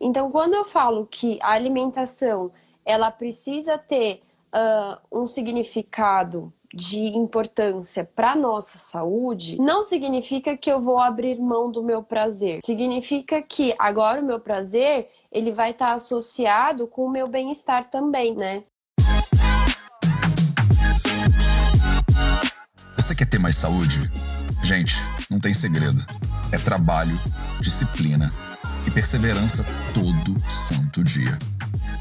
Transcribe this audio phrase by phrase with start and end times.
[0.00, 2.50] Então, quando eu falo que a alimentação
[2.86, 4.22] ela precisa ter
[4.54, 11.70] uh, um significado de importância para nossa saúde, não significa que eu vou abrir mão
[11.70, 12.60] do meu prazer.
[12.62, 17.90] Significa que agora o meu prazer ele vai estar tá associado com o meu bem-estar
[17.90, 18.62] também, né?
[22.96, 24.10] Você quer ter mais saúde?
[24.62, 24.94] Gente,
[25.30, 26.00] não tem segredo.
[26.52, 27.16] É trabalho,
[27.60, 28.32] disciplina
[28.86, 31.38] e perseverança todo santo dia.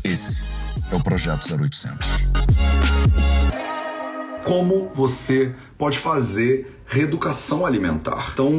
[0.04, 0.44] Esse
[0.92, 2.26] é o Projeto 0800.
[4.44, 8.32] Como você pode fazer reeducação alimentar?
[8.34, 8.52] Então,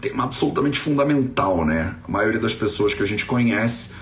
[0.00, 1.94] tema absolutamente fundamental, né?
[2.06, 3.92] A maioria das pessoas que a gente conhece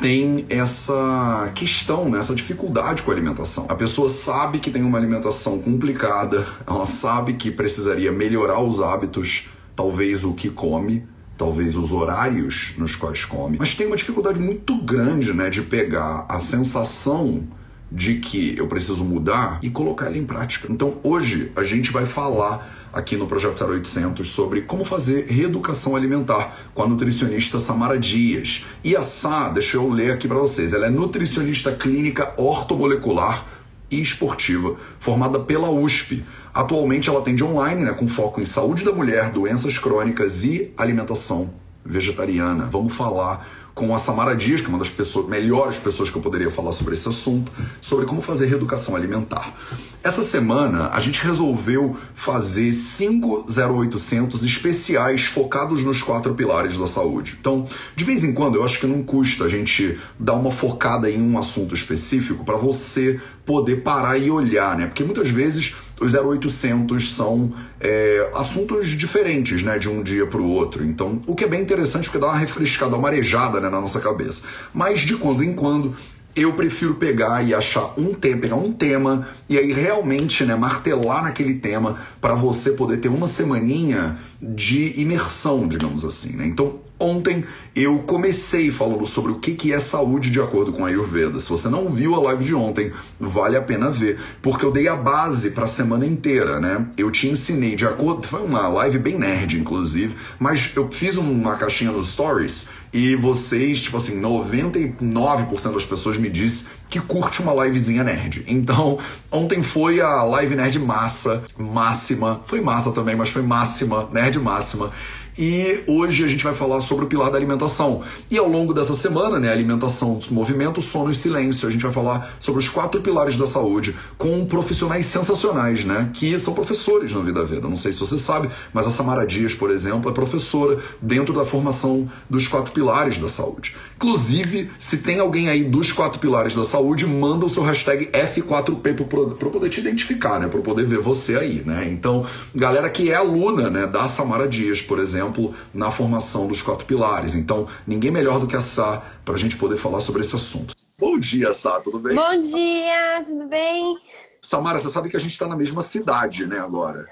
[0.00, 2.18] tem essa questão, né?
[2.18, 3.66] essa dificuldade com a alimentação.
[3.68, 9.48] A pessoa sabe que tem uma alimentação complicada, ela sabe que precisaria melhorar os hábitos,
[9.74, 14.76] talvez o que come, talvez os horários nos quais come, mas tem uma dificuldade muito
[14.76, 17.44] grande, né, de pegar a sensação
[17.90, 20.66] de que eu preciso mudar e colocar ela em prática.
[20.70, 26.56] Então, hoje a gente vai falar aqui no Projeto 0800 sobre como fazer reeducação alimentar
[26.72, 28.64] com a nutricionista Samara Dias.
[28.82, 33.44] E a Sá, deixa eu ler aqui para vocês, ela é nutricionista clínica ortomolecular
[33.90, 36.24] e esportiva, formada pela USP.
[36.54, 41.52] Atualmente ela atende online, né, com foco em saúde da mulher, doenças crônicas e alimentação
[41.84, 42.68] vegetariana.
[42.70, 46.22] Vamos falar com a Samara Dias, que é uma das pessoas, melhores pessoas que eu
[46.22, 49.52] poderia falar sobre esse assunto, sobre como fazer reeducação alimentar.
[50.00, 57.36] Essa semana a gente resolveu fazer cinco 0800 especiais focados nos quatro pilares da saúde.
[57.40, 57.66] Então,
[57.96, 61.20] de vez em quando, eu acho que não custa a gente dar uma focada em
[61.20, 64.86] um assunto específico para você poder parar e olhar, né?
[64.86, 70.50] Porque muitas vezes os 0800 são é, assuntos diferentes, né, de um dia para o
[70.50, 70.84] outro.
[70.84, 74.00] Então, o que é bem interessante porque dá uma refrescada, uma marejada né, na nossa
[74.00, 74.42] cabeça.
[74.72, 75.94] Mas de quando em quando
[76.36, 81.22] eu prefiro pegar e achar um tema, pegar um tema e aí realmente, né, martelar
[81.22, 86.46] naquele tema para você poder ter uma semaninha de imersão, digamos assim, né?
[86.46, 87.44] Então, Ontem
[87.74, 91.40] eu comecei falando sobre o que é saúde de acordo com a Ayurveda.
[91.40, 94.86] Se você não viu a live de ontem, vale a pena ver, porque eu dei
[94.86, 96.86] a base para a semana inteira, né?
[96.96, 101.56] Eu te ensinei de acordo, foi uma live bem nerd inclusive, mas eu fiz uma
[101.56, 107.64] caixinha nos stories e vocês, tipo assim, 99% das pessoas me disse que curte uma
[107.64, 108.44] livezinha nerd.
[108.46, 109.00] Então,
[109.32, 112.40] ontem foi a live nerd massa, máxima.
[112.44, 114.92] Foi massa também, mas foi máxima, nerd máxima.
[115.36, 118.02] E hoje a gente vai falar sobre o pilar da alimentação.
[118.30, 122.36] E ao longo dessa semana, né, alimentação, movimento, sono e silêncio, a gente vai falar
[122.38, 127.44] sobre os quatro pilares da saúde com profissionais sensacionais, né, que são professores na Vida
[127.44, 127.68] Veda.
[127.68, 131.44] Não sei se você sabe, mas a Samara Dias, por exemplo, é professora dentro da
[131.44, 133.74] formação dos quatro pilares da saúde.
[133.96, 139.36] Inclusive, se tem alguém aí dos quatro pilares da saúde, manda o seu hashtag F4P
[139.38, 141.88] para poder te identificar, né, para poder ver você aí, né.
[141.90, 146.62] Então, galera que é aluna, né, da Samara Dias, por exemplo, exemplo, na formação dos
[146.62, 147.34] quatro pilares.
[147.34, 150.74] Então, ninguém melhor do que a Sá para a gente poder falar sobre esse assunto.
[150.98, 152.14] Bom dia, Sá, tudo bem?
[152.14, 153.96] Bom dia, tudo bem?
[154.40, 157.06] Samara, você sabe que a gente está na mesma cidade, né, agora?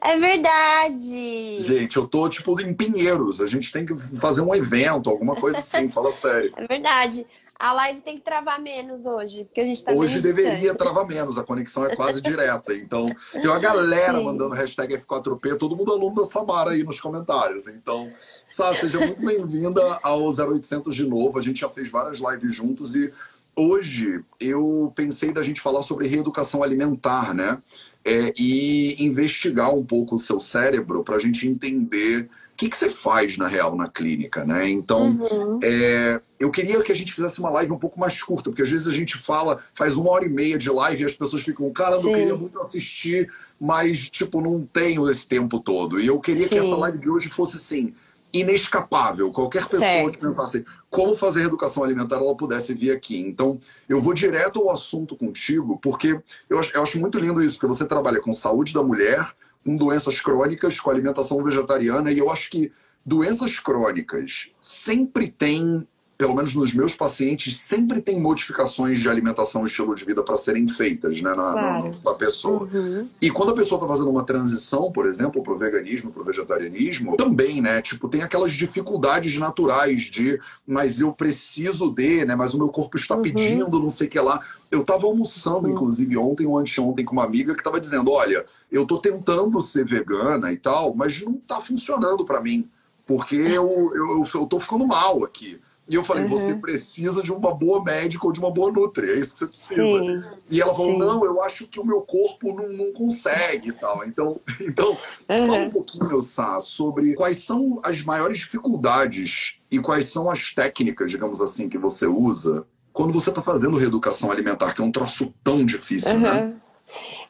[0.00, 1.60] É verdade!
[1.60, 3.40] Gente, eu tô, tipo, em Pinheiros.
[3.40, 6.52] A gente tem que fazer um evento, alguma coisa assim, fala sério.
[6.64, 7.26] É verdade.
[7.58, 10.76] A live tem que travar menos hoje, porque a gente tá Hoje deveria distante.
[10.76, 12.74] travar menos, a conexão é quase direta.
[12.74, 14.24] Então, tem uma galera Sim.
[14.24, 17.68] mandando hashtag F4P, todo mundo aluno da Samara aí nos comentários.
[17.68, 18.12] Então,
[18.46, 21.38] Sá, seja muito bem-vinda ao 0800 de novo.
[21.38, 23.12] A gente já fez várias lives juntos e
[23.54, 27.62] hoje eu pensei da gente falar sobre reeducação alimentar, né?
[28.04, 32.76] É, e investigar um pouco o seu cérebro para a gente entender o que, que
[32.76, 34.68] você faz na real na clínica, né?
[34.68, 35.58] Então, uhum.
[35.62, 38.70] é, eu queria que a gente fizesse uma live um pouco mais curta, porque às
[38.70, 41.68] vezes a gente fala, faz uma hora e meia de live e as pessoas ficam,
[41.72, 43.28] cara, eu queria muito assistir,
[43.58, 45.98] mas, tipo, não tenho esse tempo todo.
[46.00, 46.48] E eu queria Sim.
[46.50, 47.92] que essa live de hoje fosse, assim,
[48.32, 49.32] inescapável.
[49.32, 50.12] Qualquer pessoa certo.
[50.12, 50.64] que pensasse
[50.94, 53.18] como fazer educação alimentar, ela pudesse vir aqui.
[53.18, 53.58] Então,
[53.88, 57.66] eu vou direto ao assunto contigo, porque eu acho, eu acho muito lindo isso, porque
[57.66, 62.48] você trabalha com saúde da mulher, com doenças crônicas, com alimentação vegetariana, e eu acho
[62.48, 62.70] que
[63.04, 65.84] doenças crônicas sempre têm
[66.16, 70.36] pelo menos nos meus pacientes, sempre tem modificações de alimentação e estilo de vida para
[70.36, 71.96] serem feitas né, na, claro.
[72.04, 72.68] na, na pessoa.
[72.72, 73.08] Uhum.
[73.20, 76.24] E quando a pessoa está fazendo uma transição, por exemplo, para o veganismo, para o
[76.24, 77.82] vegetarianismo, também, né?
[77.82, 82.36] Tipo, tem aquelas dificuldades naturais de, mas eu preciso de, né?
[82.36, 83.22] Mas o meu corpo está uhum.
[83.22, 84.40] pedindo, não sei o que lá.
[84.70, 88.82] Eu estava almoçando, inclusive, ontem ou anteontem com uma amiga que estava dizendo: olha, eu
[88.82, 92.68] estou tentando ser vegana e tal, mas não está funcionando para mim
[93.06, 95.60] porque eu, eu, eu tô ficando mal aqui.
[95.86, 96.30] E eu falei, uhum.
[96.30, 99.46] você precisa de uma boa médica ou de uma boa nutri, é isso que você
[99.46, 99.82] precisa.
[99.82, 100.24] Sim.
[100.50, 100.98] E ela falou, Sim.
[100.98, 104.04] não, eu acho que o meu corpo não, não consegue e tal.
[104.06, 104.96] Então, então
[105.28, 105.46] uhum.
[105.46, 111.10] fala um pouquinho, Sá, sobre quais são as maiores dificuldades e quais são as técnicas,
[111.10, 115.34] digamos assim, que você usa quando você está fazendo reeducação alimentar, que é um troço
[115.42, 116.20] tão difícil, uhum.
[116.20, 116.54] né?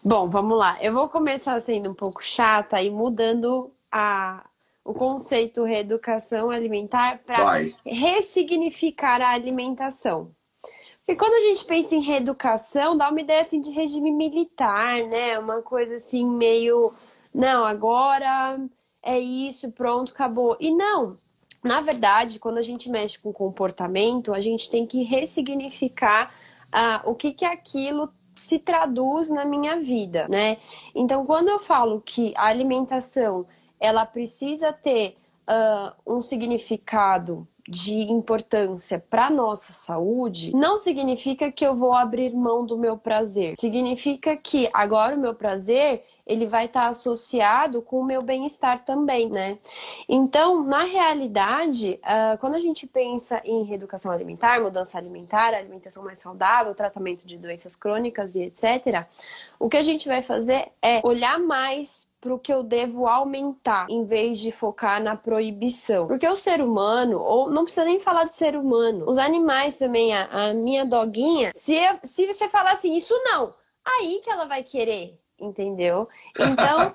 [0.04, 0.76] Bom, vamos lá.
[0.80, 4.44] Eu vou começar sendo um pouco chata e mudando a,
[4.84, 10.30] o conceito reeducação alimentar para ressignificar a alimentação.
[11.06, 15.38] Porque quando a gente pensa em reeducação, dá uma ideia assim de regime militar, né?
[15.38, 16.92] Uma coisa assim meio,
[17.32, 18.58] não, agora
[19.02, 20.56] é isso, pronto, acabou.
[20.60, 21.18] E não.
[21.62, 26.34] Na verdade, quando a gente mexe com comportamento, a gente tem que ressignificar
[26.70, 30.58] ah, o que, que aquilo se traduz na minha vida, né?
[30.94, 33.46] Então, quando eu falo que a alimentação
[33.84, 35.16] ela precisa ter
[35.48, 42.64] uh, um significado de importância para nossa saúde, não significa que eu vou abrir mão
[42.64, 43.56] do meu prazer.
[43.56, 48.84] Significa que agora o meu prazer ele vai estar tá associado com o meu bem-estar
[48.84, 49.58] também, né?
[50.08, 56.18] Então, na realidade, uh, quando a gente pensa em reeducação alimentar, mudança alimentar, alimentação mais
[56.18, 59.06] saudável, tratamento de doenças crônicas e etc.,
[59.58, 63.86] o que a gente vai fazer é olhar mais para o que eu devo aumentar,
[63.90, 66.06] em vez de focar na proibição.
[66.06, 70.14] Porque o ser humano, ou não precisa nem falar de ser humano, os animais também,
[70.14, 73.54] a, a minha doguinha, se, eu, se você falar assim, isso não,
[73.84, 76.08] aí que ela vai querer entendeu?
[76.38, 76.94] Então,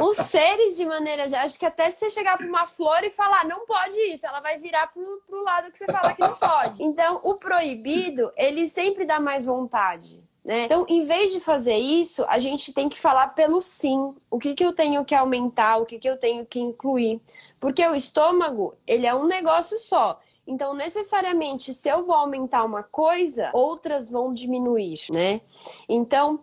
[0.06, 3.10] os seres de maneira geral, acho que até se você chegar para uma flor e
[3.10, 6.36] falar, não pode isso, ela vai virar pro, pro lado que você fala que não
[6.36, 6.82] pode.
[6.82, 10.22] Então, o proibido, ele sempre dá mais vontade.
[10.44, 10.64] Né?
[10.64, 14.14] Então, em vez de fazer isso, a gente tem que falar pelo sim.
[14.30, 17.20] O que, que eu tenho que aumentar, o que, que eu tenho que incluir.
[17.58, 20.18] Porque o estômago, ele é um negócio só.
[20.46, 25.40] Então, necessariamente, se eu vou aumentar uma coisa, outras vão diminuir, né?
[25.88, 26.40] Então,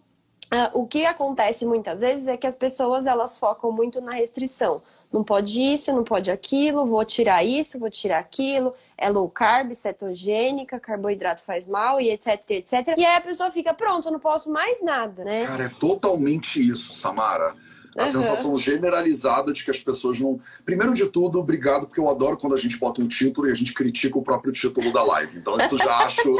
[0.47, 4.81] Uh, o que acontece muitas vezes é que as pessoas elas focam muito na restrição.
[5.12, 9.74] Não pode isso, não pode aquilo, vou tirar isso, vou tirar aquilo, é low carb,
[9.74, 12.95] cetogênica, carboidrato faz mal e etc, etc.
[12.98, 15.45] E aí a pessoa fica, pronto, eu não posso mais nada, né?
[15.45, 17.56] Cara, é totalmente isso, Samara.
[17.98, 18.12] A uhum.
[18.12, 20.39] sensação generalizada de que as pessoas não.
[20.63, 23.56] Primeiro de tudo, obrigado, porque eu adoro quando a gente bota um título e a
[23.56, 25.39] gente critica o próprio título da live.
[25.39, 26.38] Então, isso já acho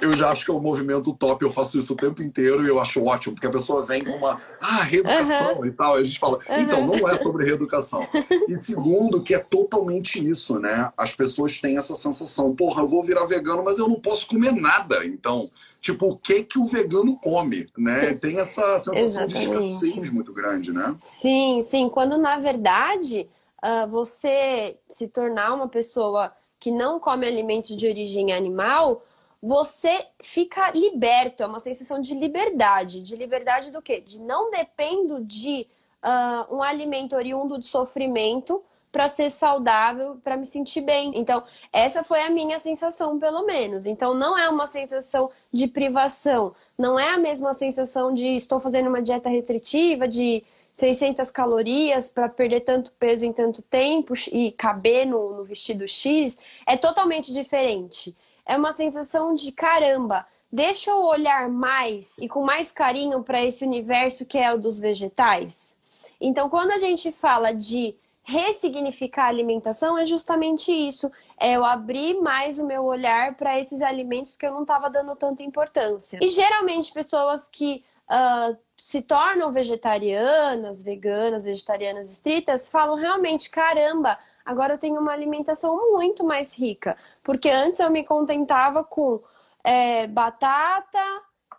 [0.00, 2.68] eu já acho que é um movimento top, eu faço isso o tempo inteiro e
[2.68, 5.66] eu acho ótimo, porque a pessoa vem com uma, ah, reeducação uhum.
[5.66, 8.06] e tal, e a gente fala, então, não é sobre reeducação.
[8.48, 10.92] E segundo, que é totalmente isso, né?
[10.96, 14.52] As pessoas têm essa sensação, porra, eu vou virar vegano, mas eu não posso comer
[14.52, 15.48] nada, então
[15.80, 18.14] tipo, o que que o vegano come, né?
[18.14, 20.96] Tem essa sensação de escassez muito grande, né?
[20.98, 21.88] Sim, sim.
[21.88, 23.28] Quando na verdade
[23.62, 29.02] uh, você se tornar uma pessoa que não come alimentos de origem animal,
[29.42, 33.00] você fica liberto, é uma sensação de liberdade.
[33.00, 34.00] De liberdade do quê?
[34.00, 35.66] De não dependo de
[36.02, 41.12] uh, um alimento oriundo de sofrimento para ser saudável, para me sentir bem.
[41.14, 43.86] Então, essa foi a minha sensação, pelo menos.
[43.86, 48.88] Então, não é uma sensação de privação, não é a mesma sensação de estou fazendo
[48.88, 50.42] uma dieta restritiva, de
[50.72, 56.38] 600 calorias para perder tanto peso em tanto tempo e caber no, no vestido X.
[56.66, 58.16] É totalmente diferente
[58.48, 60.26] é uma sensação de caramba.
[60.50, 64.80] Deixa eu olhar mais e com mais carinho para esse universo que é o dos
[64.80, 65.76] vegetais.
[66.18, 71.12] Então, quando a gente fala de ressignificar a alimentação, é justamente isso.
[71.38, 75.14] É eu abrir mais o meu olhar para esses alimentos que eu não estava dando
[75.14, 76.18] tanta importância.
[76.22, 84.18] E geralmente pessoas que uh, se tornam vegetarianas, veganas, vegetarianas estritas, falam realmente: caramba,
[84.48, 86.96] agora eu tenho uma alimentação muito mais rica.
[87.22, 89.22] Porque antes eu me contentava com
[89.62, 91.04] é, batata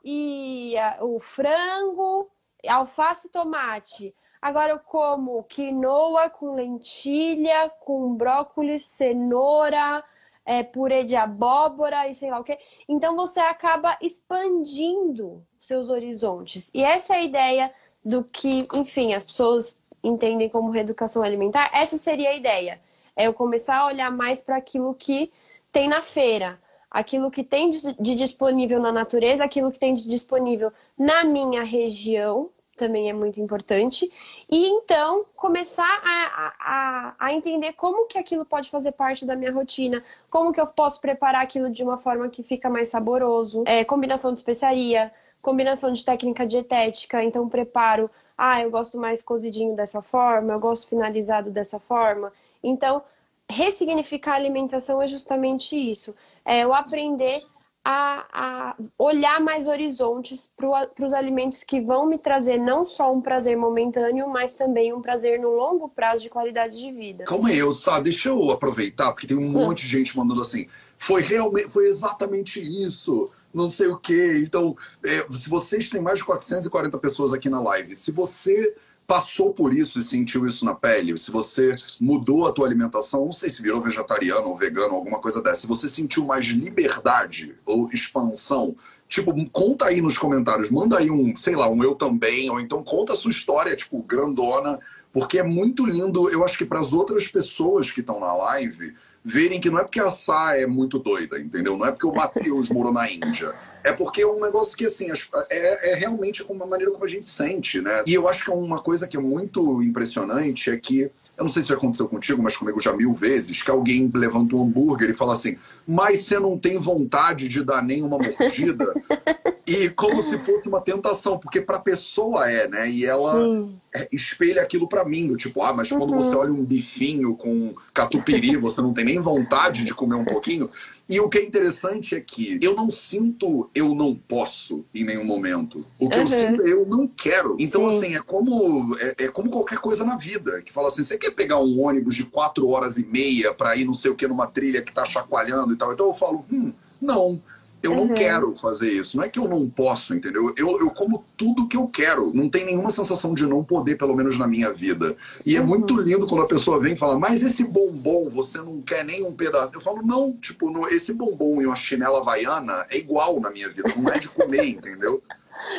[0.04, 2.32] e a, o frango,
[2.68, 4.16] alface e tomate.
[4.42, 10.04] Agora eu como quinoa com lentilha, com brócolis, cenoura,
[10.44, 12.58] é, purê de abóbora e sei lá o que.
[12.88, 16.72] Então você acaba expandindo seus horizontes.
[16.74, 21.70] E essa é a ideia do que, enfim, as pessoas entendem como reeducação alimentar.
[21.74, 22.80] Essa seria a ideia.
[23.16, 25.32] É eu começar a olhar mais para aquilo que
[25.72, 30.72] tem na feira, aquilo que tem de disponível na natureza, aquilo que tem de disponível
[30.98, 34.10] na minha região, também é muito importante.
[34.50, 39.52] E então começar a, a, a entender como que aquilo pode fazer parte da minha
[39.52, 43.84] rotina, como que eu posso preparar aquilo de uma forma que fica mais saboroso, é,
[43.84, 48.10] combinação de especiaria, combinação de técnica dietética, então preparo,
[48.40, 52.32] ah, eu gosto mais cozidinho dessa forma, eu gosto finalizado dessa forma.
[52.64, 53.04] Então,
[53.50, 56.16] ressignificar a alimentação é justamente isso.
[56.46, 57.42] É eu aprender
[57.84, 63.20] a, a olhar mais horizontes para os alimentos que vão me trazer não só um
[63.20, 67.26] prazer momentâneo, mas também um prazer no longo prazo de qualidade de vida.
[67.26, 69.52] Calma aí, eu, sabe, deixa eu aproveitar, porque tem um hum.
[69.52, 70.68] monte de gente mandando assim.
[70.98, 74.42] Foi realmente, foi exatamente isso não sei o quê.
[74.44, 78.76] Então, é, se vocês têm mais de 440 pessoas aqui na live, se você
[79.10, 83.34] passou por isso e sentiu isso na pele, se você mudou a tua alimentação, não
[83.34, 87.90] sei se virou vegetariano ou vegano, alguma coisa dessa, se você sentiu mais liberdade ou
[87.92, 88.76] expansão,
[89.08, 92.84] tipo, conta aí nos comentários, manda aí um, sei lá, um eu também, ou então
[92.84, 94.78] conta a sua história, tipo, grandona,
[95.12, 98.94] porque é muito lindo, eu acho que para as outras pessoas que estão na live,
[99.24, 101.78] verem que não é porque a Sá é muito doida, entendeu?
[101.78, 103.54] Não é porque o Matheus morou na Índia.
[103.84, 105.10] É porque é um negócio que, assim,
[105.50, 108.04] é, é realmente uma maneira como a gente sente, né?
[108.06, 111.10] E eu acho que uma coisa que é muito impressionante é que
[111.40, 114.58] eu não sei se já aconteceu contigo, mas comigo já mil vezes, que alguém levanta
[114.58, 115.58] um hambúrguer e fala assim,
[115.88, 118.94] mas você não tem vontade de dar nenhuma mordida?
[119.66, 122.90] e como se fosse uma tentação, porque pra pessoa é, né?
[122.90, 123.42] E ela
[123.89, 126.22] é, espelha aquilo para mim, tipo, ah, mas quando uhum.
[126.22, 130.70] você olha um bifinho com catupiry, você não tem nem vontade de comer um pouquinho.
[131.08, 135.24] E o que é interessante é que eu não sinto eu não posso em nenhum
[135.24, 135.86] momento.
[135.98, 136.22] O que uhum.
[136.22, 137.56] eu sinto é eu não quero.
[137.60, 137.98] Então, Sim.
[137.98, 140.62] assim, é como, é, é, como qualquer coisa na vida.
[140.62, 143.86] Que fala assim, você quer pegar um ônibus de quatro horas e meia para ir
[143.86, 145.94] não sei o que numa trilha que tá chacoalhando e tal.
[145.94, 147.42] Então eu falo, hum, não.
[147.82, 148.08] Eu uhum.
[148.08, 149.16] não quero fazer isso.
[149.16, 150.54] Não é que eu não posso, entendeu?
[150.58, 152.34] Eu, eu como tudo que eu quero.
[152.34, 155.16] Não tem nenhuma sensação de não poder, pelo menos na minha vida.
[155.46, 155.66] E é uhum.
[155.66, 159.06] é muito lindo quando a pessoa vem e fala, mas esse bombom, você não quer
[159.06, 159.72] nem um pedaço.
[159.74, 163.70] Eu falo, não, tipo, no, esse bombom e uma chinela havaiana é igual na minha
[163.70, 163.94] vida.
[163.96, 165.24] Não é de comer, entendeu?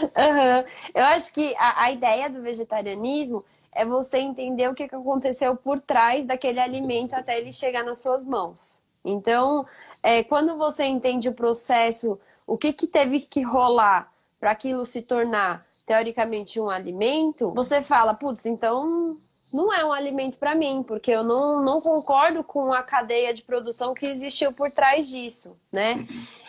[0.02, 0.64] Uhum.
[0.94, 5.80] Eu acho que a, a ideia do vegetarianismo é você entender o que aconteceu por
[5.80, 8.82] trás daquele alimento até ele chegar nas suas mãos.
[9.04, 9.64] Então,
[10.02, 15.02] é, quando você entende o processo, o que, que teve que rolar para aquilo se
[15.02, 19.18] tornar teoricamente um alimento, você fala, putz, então
[19.52, 23.42] não é um alimento para mim, porque eu não, não concordo com a cadeia de
[23.42, 25.94] produção que existiu por trás disso, né?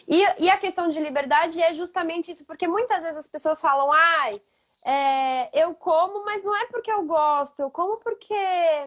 [0.08, 3.92] E, e a questão de liberdade é justamente isso, porque muitas vezes as pessoas falam,
[3.92, 4.42] ai,
[4.84, 8.34] é, eu como, mas não é porque eu gosto, eu como porque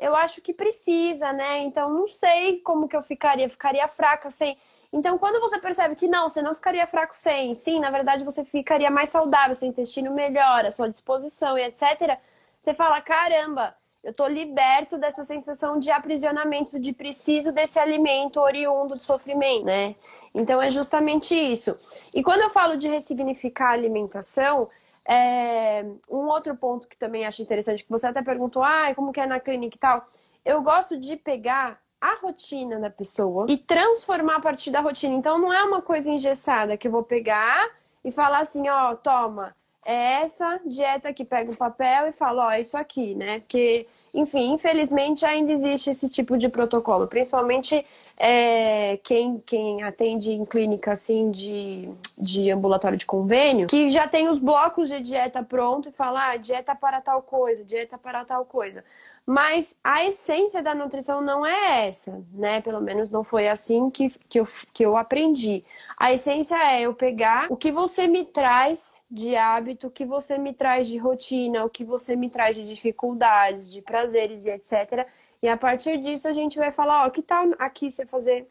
[0.01, 1.61] eu acho que precisa, né?
[1.61, 4.59] Então não sei como que eu ficaria, ficaria fraca sem.
[4.93, 8.45] Então, quando você percebe que não, você não ficaria fraco sem, sim, na verdade você
[8.45, 12.19] ficaria mais saudável, seu intestino melhora, sua disposição e etc.
[12.61, 18.99] Você fala: caramba, eu tô liberto dessa sensação de aprisionamento, de preciso desse alimento oriundo
[18.99, 19.95] de sofrimento, né?
[20.35, 21.77] Então é justamente isso.
[22.13, 24.69] E quando eu falo de ressignificar a alimentação,
[25.07, 29.21] é, um outro ponto que também acho interessante, que você até perguntou, ah, como que
[29.21, 30.09] é na clínica e tal.
[30.45, 35.15] Eu gosto de pegar a rotina da pessoa e transformar a partir da rotina.
[35.15, 37.71] Então não é uma coisa engessada que eu vou pegar
[38.05, 42.51] e falar assim, ó, toma, é essa dieta que pega o papel e fala, ó,
[42.51, 43.41] é isso aqui, né?
[43.41, 47.85] Porque, enfim, infelizmente ainda existe esse tipo de protocolo, principalmente
[48.17, 54.29] é, quem, quem atende em clínica assim de, de ambulatório de convênio, que já tem
[54.29, 58.45] os blocos de dieta pronto e fala, ah, dieta para tal coisa, dieta para tal
[58.45, 58.85] coisa.
[59.27, 62.61] Mas a essência da nutrição não é essa, né?
[62.61, 65.65] Pelo menos não foi assim que, que, eu, que eu aprendi.
[65.97, 70.37] A essência é eu pegar o que você me traz de hábito, o que você
[70.37, 75.09] me traz de rotina, o que você me traz de dificuldades, de prazeres e etc
[75.45, 78.47] e a partir disso a gente vai falar, ó, que tal aqui você fazer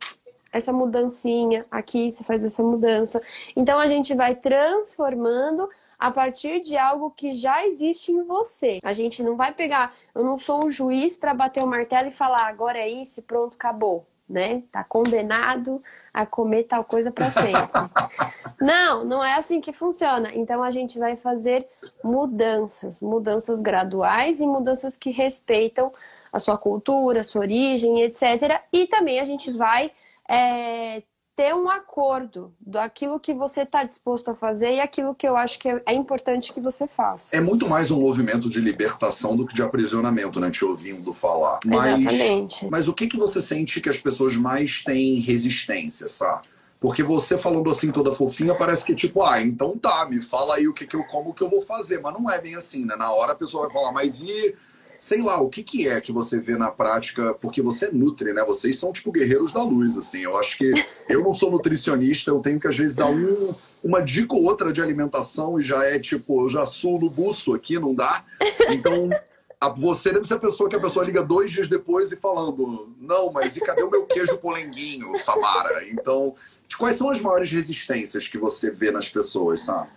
[0.51, 3.19] essa mudancinha, aqui você faz essa mudança.
[3.55, 8.77] Então a gente vai transformando a partir de algo que já existe em você.
[8.83, 12.11] A gente não vai pegar, eu não sou um juiz para bater o martelo e
[12.11, 14.61] falar agora é isso, pronto, acabou, né?
[14.71, 15.81] Tá condenado
[16.13, 17.71] a comer tal coisa para sempre.
[18.61, 20.29] não, não é assim que funciona.
[20.35, 21.67] Então a gente vai fazer
[22.03, 25.91] mudanças, mudanças graduais e mudanças que respeitam
[26.33, 28.59] a sua cultura, a sua origem, etc.
[28.73, 29.91] E também a gente vai
[30.27, 31.03] é,
[31.35, 35.59] ter um acordo daquilo que você está disposto a fazer e aquilo que eu acho
[35.59, 37.35] que é, importante que você faça.
[37.35, 40.49] É muito mais um movimento de libertação do que de aprisionamento, né?
[40.49, 41.59] Te ouvindo falar.
[41.65, 42.67] Mas, Exatamente.
[42.69, 46.47] Mas o que, que você sente que as pessoas mais têm resistência, sabe?
[46.79, 50.67] Porque você falando assim toda fofinha, parece que tipo, ah, então tá, me fala aí
[50.67, 52.01] o que, que eu como, o que eu vou fazer.
[52.01, 52.95] Mas não é bem assim, né?
[52.95, 54.53] Na hora a pessoa vai falar, mas e
[55.03, 58.31] sei lá, o que, que é que você vê na prática, porque você é nutre,
[58.31, 58.41] né?
[58.45, 60.21] Vocês são tipo guerreiros da luz, assim.
[60.21, 60.71] Eu acho que
[61.09, 64.71] eu não sou nutricionista, eu tenho que às vezes dar um, uma dica ou outra
[64.71, 68.23] de alimentação e já é tipo, eu já suo no buço aqui, não dá.
[68.69, 69.09] Então,
[69.75, 73.29] você deve ser a pessoa que a pessoa liga dois dias depois e falando: Não,
[73.29, 75.85] mas e cadê o meu queijo polenguinho, Samara?
[75.89, 76.33] Então,
[76.77, 79.89] quais são as maiores resistências que você vê nas pessoas, sabe?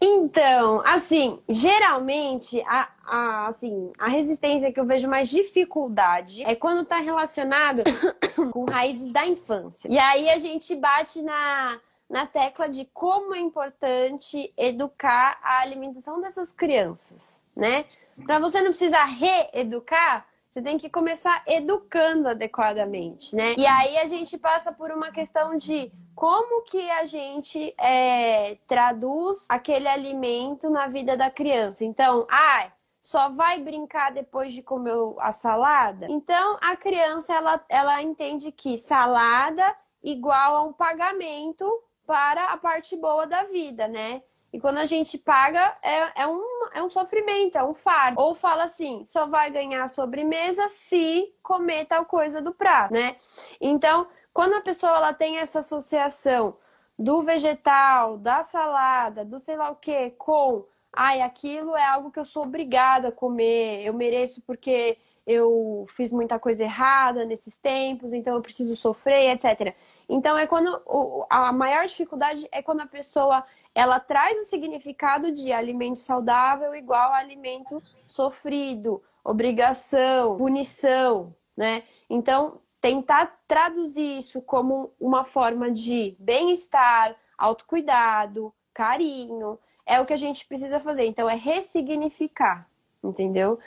[0.00, 6.82] Então, assim, geralmente a, a, assim, a resistência que eu vejo mais dificuldade é quando
[6.82, 7.82] está relacionado
[8.52, 9.88] com raízes da infância.
[9.90, 16.20] E aí a gente bate na, na tecla de como é importante educar a alimentação
[16.20, 17.84] dessas crianças, né?
[18.24, 23.54] Para você não precisar reeducar, você tem que começar educando adequadamente, né?
[23.58, 29.46] E aí a gente passa por uma questão de como que a gente é, traduz
[29.50, 31.84] aquele alimento na vida da criança.
[31.84, 32.70] Então, ah,
[33.06, 36.08] só vai brincar depois de comer a salada?
[36.10, 39.62] Então, a criança, ela, ela entende que salada
[40.02, 41.70] igual a um pagamento
[42.04, 44.24] para a parte boa da vida, né?
[44.52, 46.42] E quando a gente paga, é, é, um,
[46.74, 48.20] é um sofrimento, é um fardo.
[48.20, 53.14] Ou fala assim, só vai ganhar sobremesa se comer tal coisa do prato, né?
[53.60, 56.56] Então, quando a pessoa ela tem essa associação
[56.98, 62.18] do vegetal, da salada, do sei lá o que, com ai, aquilo é algo que
[62.18, 68.12] eu sou obrigada a comer, eu mereço porque eu fiz muita coisa errada nesses tempos,
[68.12, 69.74] então eu preciso sofrer, etc.
[70.08, 70.80] Então é quando
[71.28, 77.12] a maior dificuldade é quando a pessoa ela traz o significado de alimento saudável igual
[77.12, 81.82] a alimento sofrido, obrigação, punição, né?
[82.08, 90.18] Então tentar traduzir isso como uma forma de bem-estar, autocuidado, carinho, é o que a
[90.18, 91.06] gente precisa fazer.
[91.06, 92.68] Então, é ressignificar,
[93.02, 93.58] entendeu?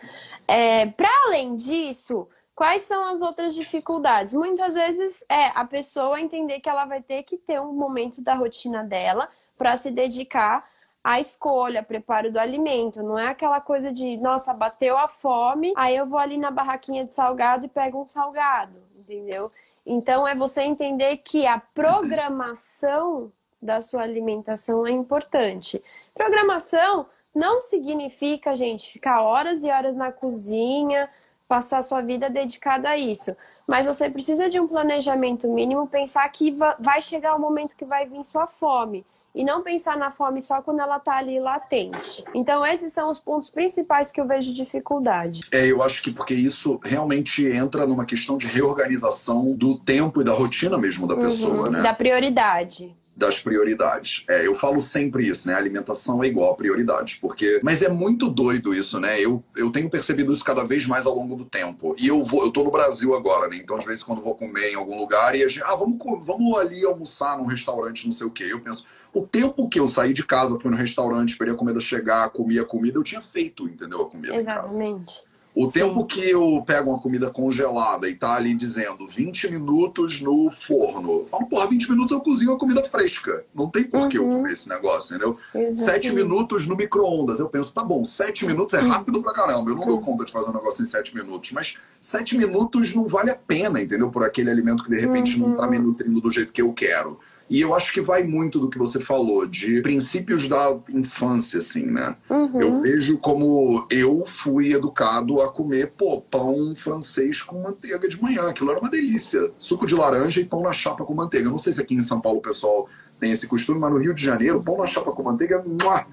[0.48, 4.34] É, Para além disso, quais são as outras dificuldades?
[4.34, 8.36] Muitas vezes é a pessoa entender que ela vai ter que ter um momento da
[8.36, 10.70] rotina dela para se dedicar
[11.04, 13.02] a escolha, preparo do alimento.
[13.02, 17.06] Não é aquela coisa de, nossa, bateu a fome, aí eu vou ali na barraquinha
[17.06, 19.50] de salgado e pego um salgado, entendeu?
[19.86, 23.32] Então é você entender que a programação
[23.62, 25.82] da sua alimentação é importante.
[26.14, 31.10] Programação não significa, gente, ficar horas e horas na cozinha,
[31.48, 33.36] passar sua vida dedicada a isso.
[33.68, 38.08] Mas você precisa de um planejamento mínimo, pensar que vai chegar o momento que vai
[38.08, 42.24] vir sua fome e não pensar na fome só quando ela está ali latente.
[42.34, 45.42] Então, esses são os pontos principais que eu vejo dificuldade.
[45.52, 50.24] É, eu acho que porque isso realmente entra numa questão de reorganização do tempo e
[50.24, 51.82] da rotina mesmo da pessoa, uhum, né?
[51.82, 54.24] Da prioridade das prioridades.
[54.30, 55.54] É, eu falo sempre isso, né?
[55.54, 57.60] Alimentação é igual a prioridades, porque.
[57.62, 59.20] Mas é muito doido isso, né?
[59.20, 61.94] Eu, eu tenho percebido isso cada vez mais ao longo do tempo.
[62.00, 63.58] E eu vou, eu tô no Brasil agora, né?
[63.58, 66.58] Então, às vezes, quando vou comer em algum lugar e a gente, ah, vamos, vamos
[66.58, 68.48] ali almoçar num restaurante, não sei o quê.
[68.50, 71.80] Eu penso, o tempo que eu saí de casa, fui no restaurante, esperei a comida
[71.82, 74.04] chegar, comia a comida, eu tinha feito, entendeu?
[74.04, 75.29] A comida Exatamente.
[75.60, 75.82] O Sim.
[75.82, 81.20] tempo que eu pego uma comida congelada e tá ali dizendo 20 minutos no forno,
[81.20, 83.44] eu falo, porra, 20 minutos eu cozinho a comida fresca.
[83.54, 84.32] Não tem por que uhum.
[84.32, 85.38] eu comer esse negócio, entendeu?
[85.54, 85.80] Exatamente.
[85.80, 87.42] 7 minutos no micro-ondas.
[87.42, 89.70] Eu penso, tá bom, 7 minutos é rápido pra caramba.
[89.70, 90.02] Eu não dou uhum.
[90.02, 91.52] conta de fazer um negócio em 7 minutos.
[91.52, 94.10] Mas 7 minutos não vale a pena, entendeu?
[94.10, 95.50] Por aquele alimento que de repente uhum.
[95.50, 97.20] não tá me nutrindo do jeito que eu quero.
[97.50, 101.86] E eu acho que vai muito do que você falou, de princípios da infância, assim,
[101.86, 102.16] né?
[102.30, 102.62] Uhum.
[102.62, 108.48] Eu vejo como eu fui educado a comer, pô, pão francês com manteiga de manhã.
[108.48, 109.52] Aquilo era uma delícia.
[109.58, 111.48] Suco de laranja e pão na chapa com manteiga.
[111.48, 112.88] Eu não sei se aqui em São Paulo o pessoal
[113.20, 116.06] tem esse costume, mas no Rio de Janeiro, pão na chapa com manteiga, muah,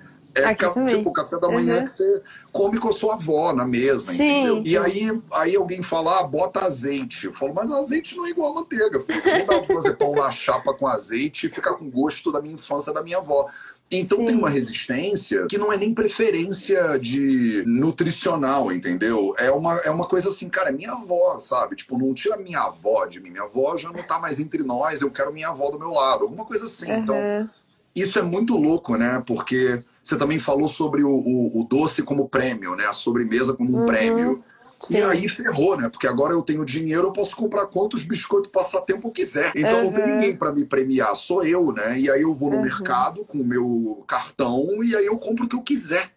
[0.43, 1.85] é ca, tipo café da manhã uhum.
[1.85, 2.23] que você
[2.53, 4.25] come com a sua avó na mesa, Sim.
[4.25, 4.63] entendeu?
[4.65, 7.27] E aí, aí alguém fala, ah, bota azeite.
[7.27, 8.99] Eu falo, mas azeite não é igual a manteiga.
[8.99, 12.55] Não dá pra fazer pão na chapa com azeite e ficar com gosto da minha
[12.55, 13.49] infância da minha avó.
[13.91, 14.27] Então Sim.
[14.27, 19.35] tem uma resistência que não é nem preferência de nutricional, entendeu?
[19.39, 21.77] É uma, é uma coisa assim, cara, é minha avó, sabe?
[21.77, 23.31] Tipo, não tira minha avó de mim.
[23.31, 26.25] Minha avó já não tá mais entre nós, eu quero minha avó do meu lado.
[26.25, 26.91] Alguma coisa assim.
[26.91, 26.99] Uhum.
[26.99, 27.51] Então,
[27.95, 29.23] isso é muito louco, né?
[29.25, 32.87] Porque você também falou sobre o, o, o doce como prêmio, né?
[32.87, 33.87] A sobremesa como um uhum.
[33.87, 34.45] prêmio.
[34.79, 34.99] Sim.
[34.99, 35.89] E aí ferrou, né?
[35.89, 39.51] Porque agora eu tenho dinheiro, eu posso comprar quantos biscoitos passatempo eu quiser.
[39.57, 39.85] Então uhum.
[39.87, 40.11] não tem uhum.
[40.11, 41.99] ninguém para me premiar, sou eu, né?
[41.99, 42.63] E aí eu vou no uhum.
[42.63, 46.13] mercado com o meu cartão e aí eu compro o que eu quiser.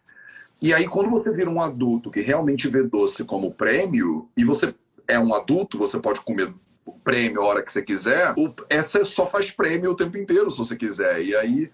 [0.62, 4.72] E aí quando você vira um adulto que realmente vê doce como prêmio, e você
[5.08, 6.54] é um adulto, você pode comer
[7.04, 8.36] prêmio a hora que você quiser,
[8.70, 11.24] essa só faz prêmio o tempo inteiro se você quiser.
[11.24, 11.72] E aí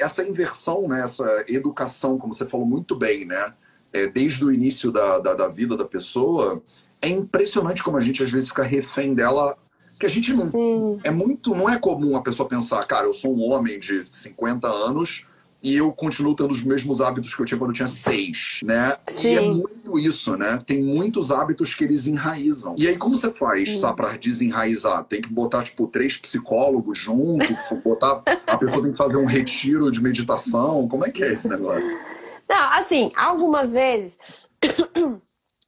[0.00, 3.52] essa inversão, né, essa educação, como você falou muito bem, né,
[3.92, 6.62] é, desde o início da, da, da, vida da pessoa,
[7.00, 9.56] é impressionante como a gente às vezes fica refém dela.
[9.98, 10.98] Que a gente não.
[11.04, 11.54] É muito.
[11.54, 15.26] Não é comum a pessoa pensar, cara, eu sou um homem de 50 anos,
[15.64, 18.94] e eu continuo tendo os mesmos hábitos que eu tinha quando eu tinha seis, né?
[19.02, 19.28] Sim.
[19.28, 20.62] E é muito isso, né?
[20.64, 22.74] Tem muitos hábitos que eles enraizam.
[22.76, 25.02] E aí, como você faz, sabe, pra desenraizar?
[25.04, 28.22] Tem que botar, tipo, três psicólogos juntos, botar.
[28.46, 30.86] A pessoa tem que fazer um retiro de meditação.
[30.86, 31.98] Como é que é esse negócio?
[32.46, 34.18] Não, assim, algumas vezes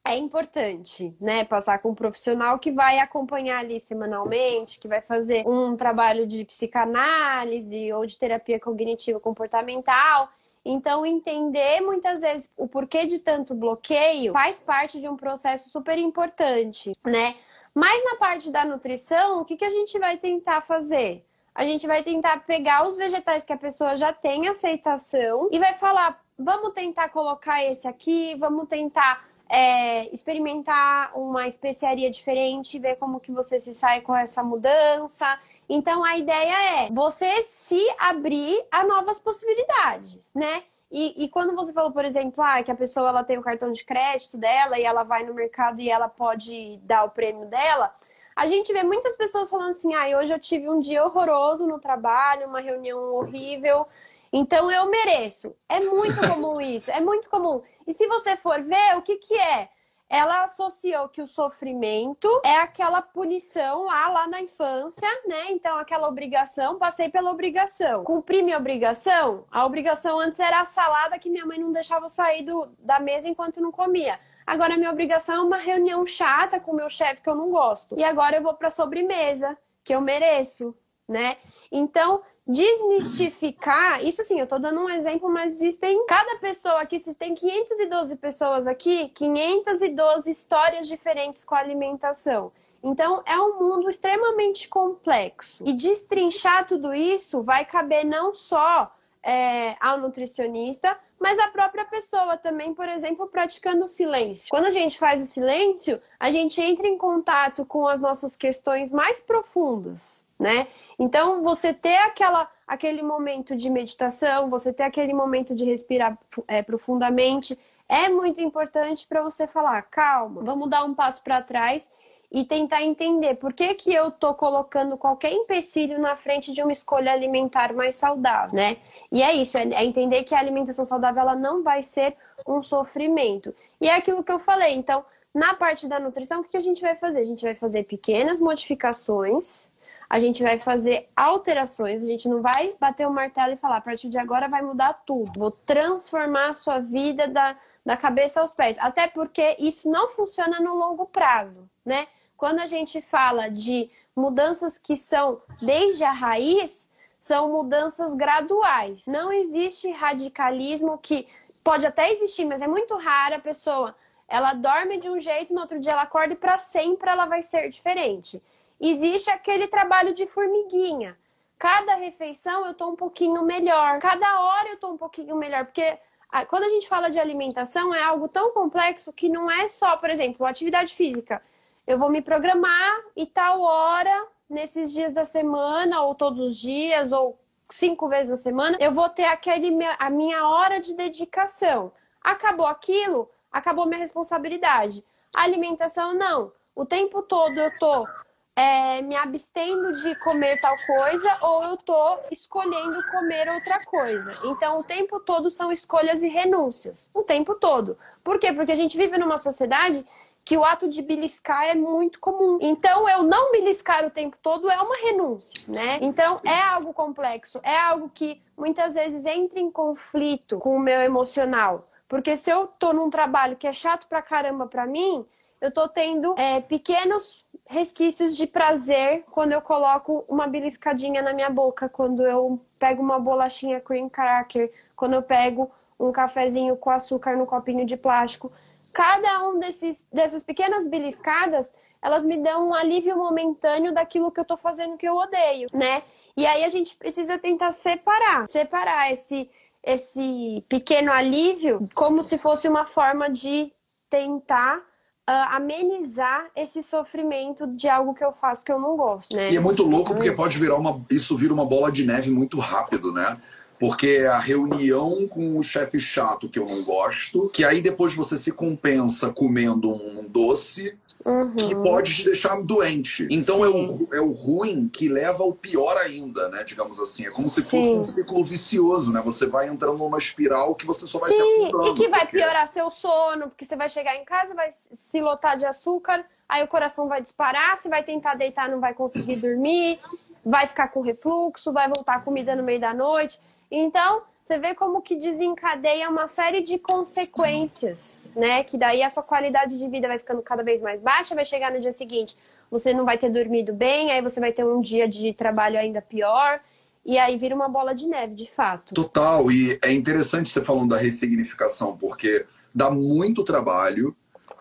[0.07, 5.47] é importante, né, passar com um profissional que vai acompanhar ali semanalmente, que vai fazer
[5.47, 10.29] um trabalho de psicanálise ou de terapia cognitiva comportamental.
[10.65, 15.99] Então, entender muitas vezes o porquê de tanto bloqueio faz parte de um processo super
[15.99, 17.37] importante, né?
[17.75, 21.25] Mas na parte da nutrição, o que, que a gente vai tentar fazer?
[21.55, 25.75] A gente vai tentar pegar os vegetais que a pessoa já tem aceitação e vai
[25.75, 33.21] falar: vamos tentar colocar esse aqui, vamos tentar é, experimentar uma especiaria diferente, ver como
[33.21, 35.39] que você se sai com essa mudança.
[35.69, 40.63] Então a ideia é você se abrir a novas possibilidades, né?
[40.91, 43.73] E, e, quando você falou, por exemplo, ah, que a pessoa ela tem o cartão
[43.73, 47.93] de crédito dela e ela vai no mercado e ela pode dar o prêmio dela,
[48.37, 51.81] a gente vê muitas pessoas falando assim: ah, hoje eu tive um dia horroroso no
[51.81, 53.85] trabalho, uma reunião horrível,
[54.33, 55.55] então eu mereço.
[55.69, 57.63] É muito comum isso, é muito comum.
[57.87, 59.69] E se você for ver, o que, que é?
[60.09, 65.51] Ela associou que o sofrimento é aquela punição lá, lá na infância, né?
[65.51, 68.05] Então, aquela obrigação, passei pela obrigação.
[68.05, 69.45] Cumpri minha obrigação?
[69.51, 73.01] A obrigação antes era a salada que minha mãe não deixava eu sair do, da
[73.01, 74.21] mesa enquanto não comia.
[74.47, 77.99] Agora, minha obrigação é uma reunião chata com o meu chefe que eu não gosto.
[77.99, 80.73] E agora eu vou para sobremesa, que eu mereço,
[81.09, 81.37] né?
[81.71, 87.15] Então, desmistificar, isso assim, eu tô dando um exemplo, mas existem cada pessoa aqui, se
[87.15, 92.53] tem 512 pessoas aqui, 512 histórias diferentes com a alimentação.
[92.83, 95.65] Então, é um mundo extremamente complexo.
[95.67, 98.93] E destrinchar tudo isso vai caber não só
[99.27, 104.49] é, ao nutricionista, mas a própria pessoa também, por exemplo, praticando o silêncio.
[104.51, 108.93] Quando a gente faz o silêncio, a gente entra em contato com as nossas questões
[108.93, 110.69] mais profundas, né?
[110.97, 116.63] Então, você ter aquela, aquele momento de meditação, você ter aquele momento de respirar é,
[116.63, 117.59] profundamente,
[117.89, 121.91] é muito importante para você falar, calma, vamos dar um passo para trás
[122.31, 126.73] e tentar entender por que, que eu tô colocando qualquer empecilho na frente de uma
[126.73, 128.77] escolha alimentar mais saudável, né?
[129.11, 132.61] E é isso, é, é entender que a alimentação saudável ela não vai ser um
[132.63, 133.55] sofrimento.
[133.81, 134.75] E é aquilo que eu falei.
[134.75, 137.21] Então, na parte da nutrição, o que a gente vai fazer?
[137.21, 139.71] A gente vai fazer pequenas modificações,
[140.09, 143.81] a gente vai fazer alterações, a gente não vai bater o martelo e falar, a
[143.81, 145.39] partir de agora vai mudar tudo.
[145.39, 147.57] Vou transformar a sua vida da,
[147.87, 148.77] da cabeça aos pés.
[148.81, 152.09] Até porque isso não funciona no longo prazo, né?
[152.37, 159.07] Quando a gente fala de mudanças que são desde a raiz, são mudanças graduais.
[159.07, 161.29] Não existe radicalismo que
[161.63, 163.97] pode até existir, mas é muito raro a pessoa.
[164.29, 167.41] Ela dorme de um jeito, no outro dia ela acorda e para sempre ela vai
[167.41, 168.43] ser diferente.
[168.81, 171.17] Existe aquele trabalho de formiguinha.
[171.57, 175.99] Cada refeição eu tô um pouquinho melhor, cada hora eu tô um pouquinho melhor, porque
[176.45, 180.11] quando a gente fala de alimentação é algo tão complexo que não é só, por
[180.11, 181.41] exemplo, atividade física
[181.87, 187.13] eu vou me programar e tal hora, nesses dias da semana, ou todos os dias,
[187.13, 187.39] ou
[187.71, 191.93] cinco vezes na semana, eu vou ter aquele, a minha hora de dedicação.
[192.21, 195.05] Acabou aquilo, acabou minha responsabilidade.
[195.35, 196.53] A alimentação, não.
[196.75, 198.07] O tempo todo eu tô
[198.57, 204.35] é, me abstendo de comer tal coisa ou eu tô escolhendo comer outra coisa.
[204.45, 207.11] Então, o tempo todo são escolhas e renúncias.
[207.13, 207.99] O tempo todo.
[208.25, 208.55] Por quê?
[208.55, 210.05] Porque a gente vive numa sociedade
[210.43, 212.59] que o ato de beliscar é muito comum.
[212.63, 215.99] Então, eu não beliscar o tempo todo é uma renúncia, né?
[216.01, 221.03] Então, é algo complexo, é algo que muitas vezes entra em conflito com o meu
[221.03, 221.87] emocional.
[222.09, 225.27] Porque se eu tô num trabalho que é chato pra caramba pra mim,
[225.61, 231.51] eu tô tendo é, pequenos resquícios de prazer quando eu coloco uma beliscadinha na minha
[231.51, 237.37] boca, quando eu pego uma bolachinha cream cracker, quando eu pego um cafezinho com açúcar
[237.37, 238.53] no copinho de plástico
[238.97, 244.45] cada um desses, dessas pequenas beliscadas, elas me dão um alívio momentâneo daquilo que eu
[244.45, 246.03] tô fazendo que eu odeio, né?
[246.35, 249.51] E aí a gente precisa tentar separar, separar esse
[249.85, 253.71] esse pequeno alívio como se fosse uma forma de
[254.11, 254.83] tentar
[255.29, 259.51] uh, amenizar esse sofrimento de algo que eu faço que eu não gosto, né?
[259.51, 262.59] E é muito louco porque pode virar uma isso vira uma bola de neve muito
[262.59, 263.37] rápido, né?
[263.79, 268.39] Porque a reunião com o chefe chato que eu não gosto, que aí depois você
[268.39, 271.57] se compensa comendo um doce, uhum.
[271.57, 273.27] que pode te deixar doente.
[273.31, 276.63] Então é o, é o ruim que leva ao pior ainda, né?
[276.63, 277.27] Digamos assim.
[277.27, 279.21] É como se fosse um ciclo vicioso, né?
[279.25, 281.89] Você vai entrando numa espiral que você só vai Sim, se afundando.
[281.89, 282.37] E que vai porque...
[282.37, 286.63] piorar seu sono, porque você vai chegar em casa, vai se lotar de açúcar, aí
[286.63, 289.99] o coração vai disparar, você vai tentar deitar, não vai conseguir dormir,
[290.45, 293.41] vai ficar com refluxo, vai voltar a comida no meio da noite.
[293.71, 298.63] Então, você vê como que desencadeia uma série de consequências, né?
[298.63, 301.73] Que daí a sua qualidade de vida vai ficando cada vez mais baixa, vai chegar
[301.73, 302.37] no dia seguinte,
[302.71, 306.03] você não vai ter dormido bem, aí você vai ter um dia de trabalho ainda
[306.03, 306.61] pior.
[307.05, 308.93] E aí vira uma bola de neve, de fato.
[308.93, 309.51] Total.
[309.51, 312.45] E é interessante você falando da ressignificação, porque
[312.75, 314.15] dá muito trabalho,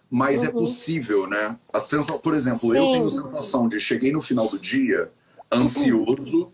[0.09, 0.49] mas é uhum.
[0.49, 1.57] é possível, né?
[1.73, 2.77] A sensação, por exemplo, Sim.
[2.77, 5.11] eu tenho a sensação de cheguei no final do dia
[5.51, 6.51] ansioso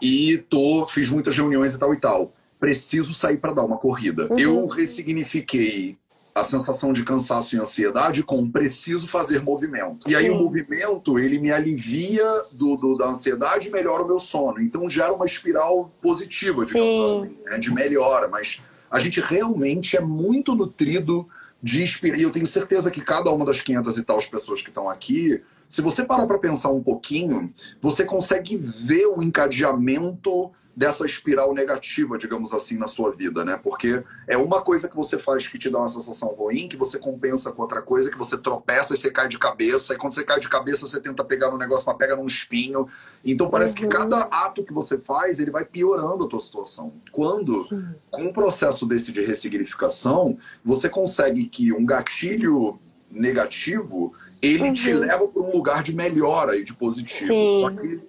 [0.00, 4.28] e tô, fiz muitas reuniões e tal e tal preciso sair para dar uma corrida.
[4.30, 4.38] Uhum.
[4.38, 5.96] Eu ressignifiquei
[6.34, 10.08] a sensação de cansaço e ansiedade com preciso fazer movimento.
[10.08, 10.30] E aí Sim.
[10.30, 14.60] o movimento, ele me alivia do, do, da ansiedade e melhora o meu sono.
[14.60, 16.72] Então gera uma espiral positiva, Sim.
[16.74, 17.58] digamos assim, né?
[17.58, 18.28] de melhora.
[18.28, 21.28] Mas a gente realmente é muito nutrido
[21.62, 22.18] de inspirar.
[22.18, 25.42] E eu tenho certeza que cada uma das 500 e tal pessoas que estão aqui,
[25.68, 32.16] se você parar para pensar um pouquinho, você consegue ver o encadeamento dessa espiral negativa,
[32.16, 33.60] digamos assim, na sua vida, né?
[33.62, 36.98] Porque é uma coisa que você faz que te dá uma sensação ruim, que você
[36.98, 40.24] compensa com outra coisa, que você tropeça e você cai de cabeça, e quando você
[40.24, 42.88] cai de cabeça você tenta pegar no negócio, mas pega num espinho.
[43.22, 43.90] Então parece uhum.
[43.90, 46.94] que cada ato que você faz, ele vai piorando a tua situação.
[47.12, 47.86] Quando, Sim.
[48.10, 54.72] com um processo desse de ressignificação, você consegue que um gatilho negativo, ele uhum.
[54.72, 57.26] te leva para um lugar de melhora e de positivo.
[57.26, 58.00] Sim.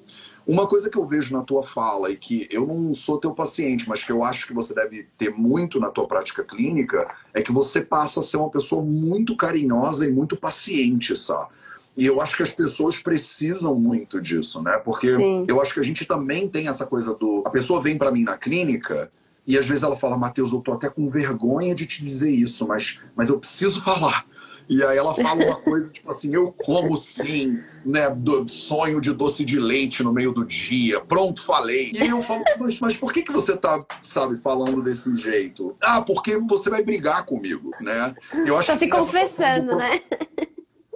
[0.52, 3.88] Uma coisa que eu vejo na tua fala e que eu não sou teu paciente,
[3.88, 7.54] mas que eu acho que você deve ter muito na tua prática clínica, é que
[7.54, 11.52] você passa a ser uma pessoa muito carinhosa e muito paciente, sabe?
[11.96, 14.78] E eu acho que as pessoas precisam muito disso, né?
[14.78, 15.46] Porque Sim.
[15.48, 17.44] eu acho que a gente também tem essa coisa do.
[17.46, 19.10] A pessoa vem para mim na clínica
[19.48, 22.68] e às vezes ela fala, Matheus, eu tô até com vergonha de te dizer isso,
[22.68, 24.26] mas, mas eu preciso falar.
[24.72, 28.10] E aí ela fala uma coisa tipo assim: eu como sim, né?
[28.10, 31.02] Do, sonho de doce de leite no meio do dia.
[31.02, 31.92] Pronto, falei.
[31.94, 35.76] E aí eu falo, mas, mas por que, que você tá, sabe, falando desse jeito?
[35.82, 38.16] Ah, porque você vai brigar comigo, né?
[38.48, 40.02] Eu acho tá se confessando, né?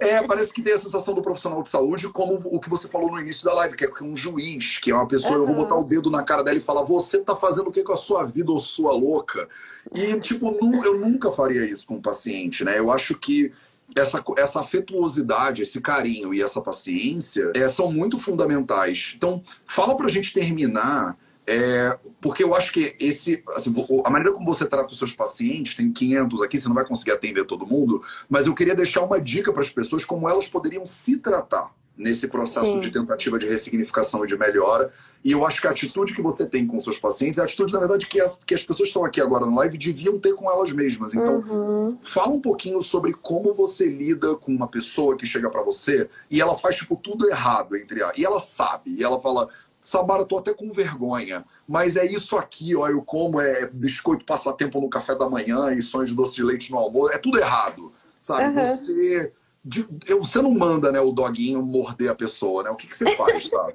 [0.00, 3.10] É, parece que tem a sensação do profissional de saúde, como o que você falou
[3.10, 5.40] no início da live, que é um juiz, que é uma pessoa, uhum.
[5.40, 7.82] eu vou botar o dedo na cara dela e falar, você tá fazendo o que
[7.82, 9.48] com a sua vida, ou sua louca?
[9.94, 12.78] E, tipo, eu nunca faria isso com um paciente, né?
[12.78, 13.52] Eu acho que
[13.94, 19.14] essa, essa afetuosidade, esse carinho e essa paciência é, são muito fundamentais.
[19.16, 23.72] Então, fala pra gente terminar, é, porque eu acho que esse, assim,
[24.04, 27.12] a maneira como você trata os seus pacientes, tem 500 aqui, você não vai conseguir
[27.12, 30.84] atender todo mundo, mas eu queria deixar uma dica para as pessoas como elas poderiam
[30.84, 32.80] se tratar nesse processo Sim.
[32.80, 34.92] de tentativa de ressignificação e de melhora.
[35.24, 37.72] E eu acho que a atitude que você tem com seus pacientes é a atitude,
[37.72, 40.34] na verdade, que as, que as pessoas que estão aqui agora no live deviam ter
[40.34, 41.14] com elas mesmas.
[41.14, 41.98] Então, uhum.
[42.02, 46.40] fala um pouquinho sobre como você lida com uma pessoa que chega para você e
[46.40, 48.12] ela faz, tipo, tudo errado, entre a...
[48.16, 49.48] E ela sabe, e ela fala,
[49.80, 54.80] Samara, tô até com vergonha, mas é isso aqui, ó, eu como é biscoito passatempo
[54.80, 57.92] no café da manhã e sonho de doce de leite no almoço, é tudo errado,
[58.18, 58.58] sabe?
[58.58, 58.64] Uhum.
[58.64, 59.32] Você
[59.66, 62.70] de, você não manda, né, o doguinho morder a pessoa, né?
[62.70, 63.74] O que, que você faz, sabe?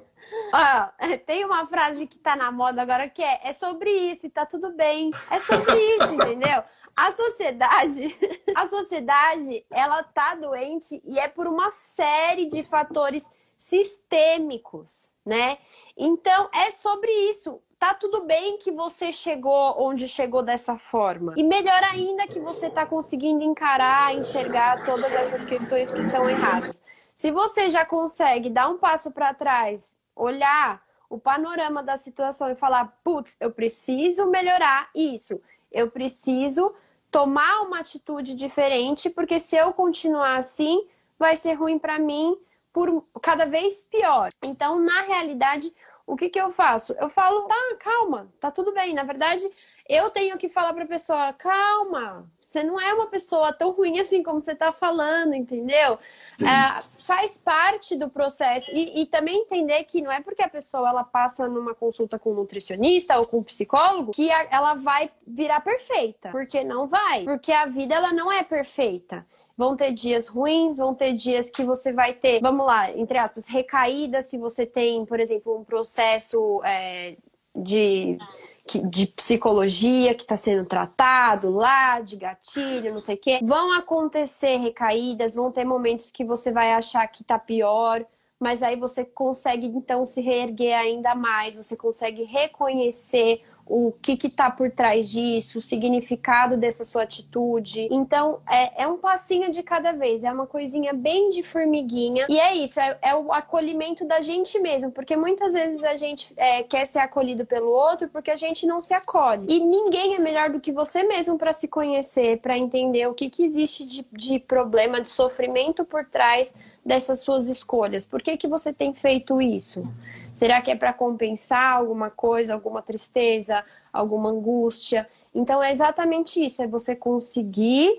[1.26, 4.72] Tem uma frase que tá na moda agora que é: é sobre isso, tá tudo
[4.72, 5.10] bem.
[5.30, 6.62] É sobre isso, entendeu?
[6.96, 8.16] A sociedade,
[8.56, 15.58] a sociedade, ela tá doente e é por uma série de fatores sistêmicos, né?
[15.96, 21.34] Então é sobre isso tá tudo bem que você chegou onde chegou dessa forma.
[21.36, 26.80] E melhor ainda que você tá conseguindo encarar, enxergar todas essas questões que estão erradas.
[27.12, 32.54] Se você já consegue dar um passo para trás, olhar o panorama da situação e
[32.54, 35.40] falar, putz, eu preciso melhorar isso.
[35.72, 36.72] Eu preciso
[37.10, 40.86] tomar uma atitude diferente, porque se eu continuar assim,
[41.18, 42.38] vai ser ruim para mim
[42.72, 44.30] por cada vez pior.
[44.40, 45.74] Então, na realidade,
[46.06, 46.94] o que, que eu faço?
[46.98, 48.94] Eu falo, tá, calma, tá tudo bem.
[48.94, 49.48] Na verdade,
[49.88, 54.22] eu tenho que falar pra pessoa, calma, você não é uma pessoa tão ruim assim
[54.22, 55.98] como você tá falando, entendeu?
[56.42, 58.70] É, faz parte do processo.
[58.70, 62.32] E, e, também entender que não é porque a pessoa ela passa numa consulta com
[62.32, 66.30] um nutricionista ou com um psicólogo que a, ela vai virar perfeita.
[66.30, 67.24] Porque não vai.
[67.24, 69.26] Porque a vida ela não é perfeita.
[69.62, 73.46] Vão ter dias ruins, vão ter dias que você vai ter, vamos lá, entre aspas,
[73.46, 77.16] recaída se você tem, por exemplo, um processo é,
[77.54, 78.18] de
[78.66, 83.38] de psicologia que está sendo tratado lá, de gatilho, não sei o quê.
[83.42, 88.04] Vão acontecer recaídas, vão ter momentos que você vai achar que está pior,
[88.40, 93.42] mas aí você consegue então se reerguer ainda mais, você consegue reconhecer
[93.74, 97.88] o que está por trás disso, o significado dessa sua atitude.
[97.90, 102.26] Então, é, é um passinho de cada vez, é uma coisinha bem de formiguinha.
[102.28, 106.34] E é isso, é, é o acolhimento da gente mesmo, porque muitas vezes a gente
[106.36, 109.46] é, quer ser acolhido pelo outro porque a gente não se acolhe.
[109.48, 113.30] E ninguém é melhor do que você mesmo para se conhecer, para entender o que,
[113.30, 116.54] que existe de, de problema, de sofrimento por trás
[116.84, 118.04] dessas suas escolhas.
[118.04, 119.88] Por que, que você tem feito isso?
[120.34, 125.08] Será que é para compensar alguma coisa, alguma tristeza, alguma angústia?
[125.34, 127.96] Então é exatamente isso, é você conseguir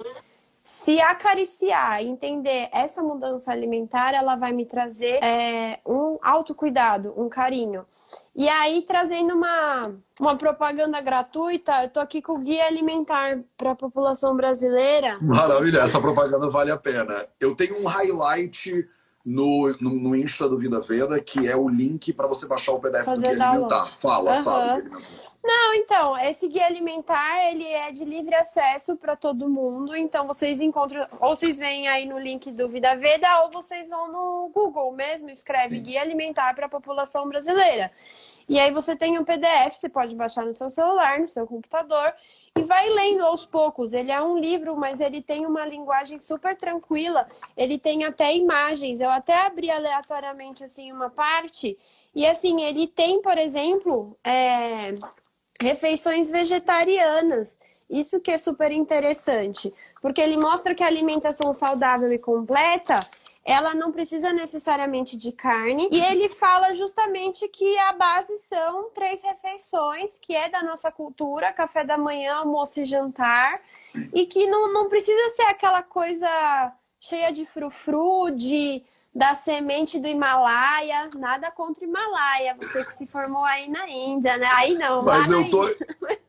[0.64, 7.86] se acariciar, entender essa mudança alimentar, ela vai me trazer é, um autocuidado, um carinho.
[8.34, 9.92] E aí, trazendo uma,
[10.22, 15.18] uma propaganda gratuita, eu tô aqui com o Guia Alimentar para a população brasileira.
[15.22, 17.28] Maravilha, essa propaganda vale a pena.
[17.42, 18.88] Eu tenho um highlight
[19.26, 22.80] no, no, no, Insta do Vida Veda, que é o link para você baixar o
[22.80, 23.86] PDF Fazer do Guia Alimentar.
[23.98, 24.42] Fala, uhum.
[24.42, 24.92] sabe?
[25.44, 30.62] Não, então, esse guia alimentar, ele é de livre acesso para todo mundo, então vocês
[30.62, 34.94] encontram, ou vocês vêm aí no link do Vida Veda, ou vocês vão no Google
[34.94, 35.84] mesmo, escreve Sim.
[35.84, 37.92] guia alimentar para a população brasileira.
[38.48, 42.14] E aí você tem um PDF, você pode baixar no seu celular, no seu computador,
[42.58, 43.94] e vai lendo aos poucos.
[43.94, 47.28] Ele é um livro, mas ele tem uma linguagem super tranquila.
[47.58, 49.00] Ele tem até imagens.
[49.00, 51.78] Eu até abri aleatoriamente assim uma parte
[52.14, 54.94] e assim ele tem, por exemplo, é,
[55.60, 57.58] refeições vegetarianas.
[57.90, 63.00] Isso que é super interessante, porque ele mostra que a alimentação saudável e completa
[63.46, 65.90] ela não precisa necessariamente de carne.
[65.92, 71.52] E ele fala justamente que a base são três refeições, que é da nossa cultura:
[71.52, 73.62] café da manhã, almoço e jantar.
[74.14, 78.84] E que não, não precisa ser aquela coisa cheia de frufru, de
[79.16, 84.38] da semente do Himalaia, nada contra o Himalaia, você que se formou aí na Índia,
[84.38, 84.48] né?
[84.54, 85.04] Aí não.
[85.04, 85.64] Mas eu tô,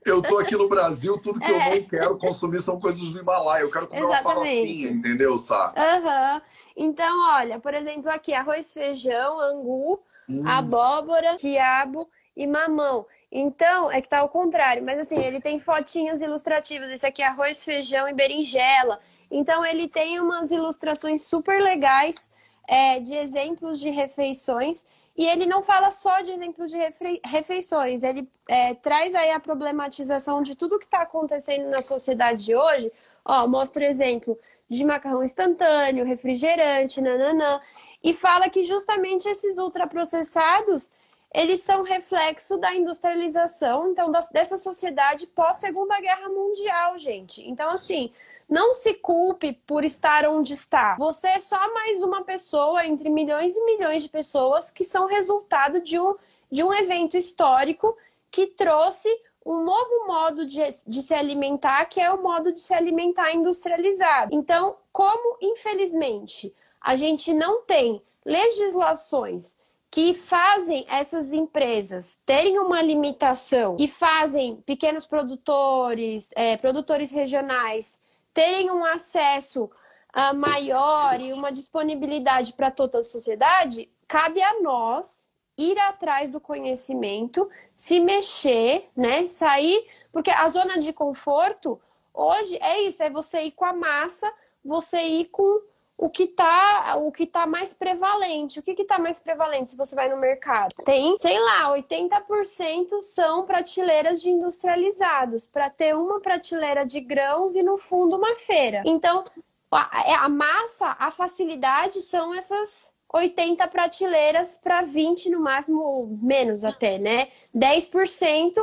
[0.04, 1.68] eu tô aqui no Brasil, tudo que é.
[1.68, 3.62] eu não quero consumir são coisas do Himalaia.
[3.62, 4.26] Eu quero comer Exatamente.
[4.26, 5.72] uma farofinha, entendeu, Sá?
[5.76, 6.34] Aham.
[6.34, 6.40] Uhum.
[6.76, 10.46] Então, olha, por exemplo, aqui arroz, feijão, angu, hum.
[10.46, 13.06] abóbora, quiabo e mamão.
[13.30, 16.90] Então, é que tá ao contrário, mas assim, ele tem fotinhas ilustrativas.
[16.90, 19.00] Esse aqui é arroz, feijão e berinjela.
[19.30, 22.30] Então, ele tem umas ilustrações super legais
[22.68, 24.84] é, de exemplos de refeições.
[25.16, 26.78] E ele não fala só de exemplos de
[27.24, 32.54] refeições, ele é, traz aí a problematização de tudo que está acontecendo na sociedade de
[32.54, 32.90] hoje.
[33.24, 34.36] Ó, mostra exemplo
[34.68, 37.60] de macarrão instantâneo, refrigerante, nananã.
[38.02, 40.90] E fala que justamente esses ultraprocessados,
[41.32, 47.48] eles são reflexo da industrialização, então, dessa sociedade pós-Segunda Guerra Mundial, gente.
[47.48, 48.12] Então, assim,
[48.48, 50.96] não se culpe por estar onde está.
[50.98, 55.80] Você é só mais uma pessoa entre milhões e milhões de pessoas que são resultado
[55.80, 56.14] de um,
[56.50, 57.96] de um evento histórico
[58.30, 59.08] que trouxe
[59.44, 64.34] um novo modo de, de se alimentar, que é o modo de se alimentar industrializado.
[64.34, 69.56] Então, como infelizmente a gente não tem legislações
[69.90, 77.98] que fazem essas empresas terem uma limitação e fazem pequenos produtores, é, produtores regionais
[78.34, 85.28] terem um acesso uh, maior e uma disponibilidade para toda a sociedade, cabe a nós
[85.56, 89.26] ir atrás do conhecimento, se mexer, né?
[89.26, 91.80] Sair, porque a zona de conforto
[92.12, 94.30] hoje é isso, é você ir com a massa,
[94.64, 95.62] você ir com
[95.96, 98.58] o que tá, o que tá mais prevalente.
[98.58, 100.74] O que que tá mais prevalente se você vai no mercado?
[100.84, 107.62] Tem, sei lá, 80% são prateleiras de industrializados, para ter uma prateleira de grãos e
[107.62, 108.82] no fundo uma feira.
[108.84, 109.24] Então,
[109.70, 116.98] a, a massa, a facilidade são essas 80 prateleiras para 20 no máximo, menos até,
[116.98, 117.28] né?
[117.54, 118.54] 10%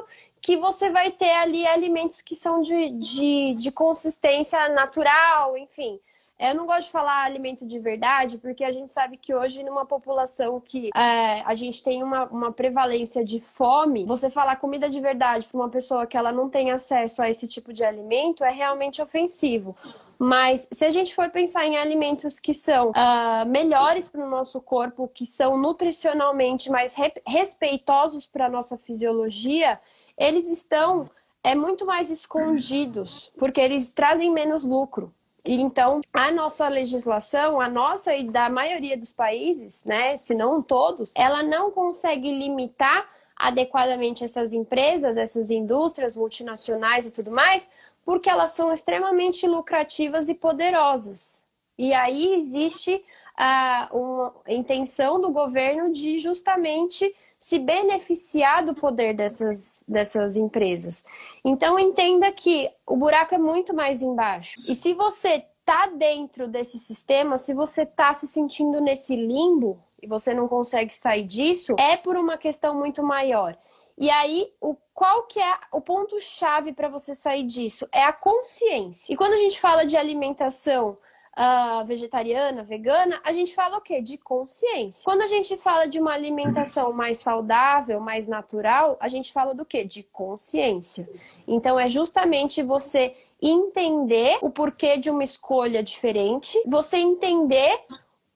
[0.41, 5.99] que você vai ter ali alimentos que são de, de, de consistência natural, enfim.
[6.41, 9.85] Eu não gosto de falar alimento de verdade, porque a gente sabe que hoje, numa
[9.85, 14.99] população que é, a gente tem uma, uma prevalência de fome, você falar comida de
[14.99, 18.49] verdade para uma pessoa que ela não tem acesso a esse tipo de alimento é
[18.49, 19.77] realmente ofensivo.
[20.17, 24.59] Mas se a gente for pensar em alimentos que são uh, melhores para o nosso
[24.59, 29.79] corpo, que são nutricionalmente mais re respeitosos para a nossa fisiologia,
[30.17, 31.07] eles estão
[31.43, 35.13] é muito mais escondidos, porque eles trazem menos lucro.
[35.43, 41.11] Então, a nossa legislação, a nossa e da maioria dos países, né, se não todos,
[41.15, 47.67] ela não consegue limitar adequadamente essas empresas, essas indústrias multinacionais e tudo mais,
[48.05, 51.43] porque elas são extremamente lucrativas e poderosas.
[51.75, 53.03] E aí existe
[53.35, 61.03] a, uma intenção do governo de justamente se beneficiar do poder dessas, dessas empresas.
[61.43, 64.53] Então entenda que o buraco é muito mais embaixo.
[64.69, 70.05] E se você tá dentro desse sistema, se você tá se sentindo nesse limbo e
[70.05, 73.57] você não consegue sair disso, é por uma questão muito maior.
[73.97, 77.87] E aí, o, qual que é o ponto-chave para você sair disso?
[77.91, 79.11] É a consciência.
[79.11, 80.95] E quando a gente fala de alimentação
[81.37, 84.01] uh, vegetariana, vegana, a gente fala o quê?
[84.01, 85.03] De consciência.
[85.03, 89.65] Quando a gente fala de uma alimentação mais saudável, mais natural, a gente fala do
[89.65, 89.83] quê?
[89.83, 91.09] De consciência.
[91.47, 97.83] Então é justamente você entender o porquê de uma escolha diferente, você entender